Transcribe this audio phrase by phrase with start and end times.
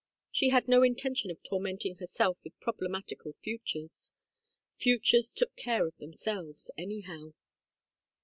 [0.31, 4.11] She had no intention of tormenting herself with problematical futures.
[4.79, 7.33] Futures took care of themselves, anyhow.